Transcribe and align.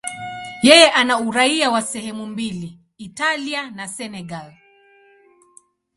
Yeye 0.67 0.89
ana 0.91 1.19
uraia 1.19 1.69
wa 1.71 1.81
sehemu 1.81 2.25
mbili, 2.25 2.79
Italia 2.97 3.71
na 3.71 3.87
Senegal. 3.87 4.53